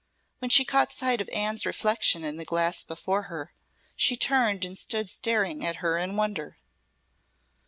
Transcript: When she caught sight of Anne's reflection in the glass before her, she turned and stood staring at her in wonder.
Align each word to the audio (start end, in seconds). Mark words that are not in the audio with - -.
When 0.39 0.49
she 0.49 0.65
caught 0.65 0.91
sight 0.91 1.21
of 1.21 1.29
Anne's 1.29 1.63
reflection 1.63 2.23
in 2.23 2.37
the 2.37 2.43
glass 2.43 2.83
before 2.83 3.27
her, 3.29 3.53
she 3.95 4.17
turned 4.17 4.65
and 4.65 4.75
stood 4.75 5.11
staring 5.11 5.63
at 5.63 5.75
her 5.75 5.99
in 5.99 6.15
wonder. 6.15 6.57